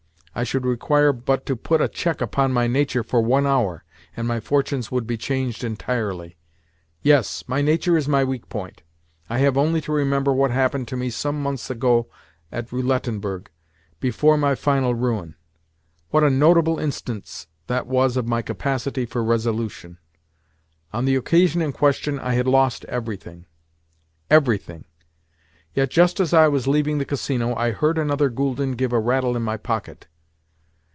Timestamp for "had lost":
22.35-22.85